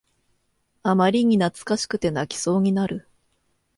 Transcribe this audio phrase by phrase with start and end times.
[0.81, 3.07] あまりに懐かしくて泣きそうになる